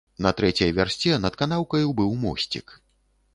На 0.25 0.29
трэцяй 0.37 0.71
вярсце 0.77 1.19
над 1.25 1.37
канаўкаю 1.43 1.93
быў 2.01 2.17
мосцік. 2.25 2.75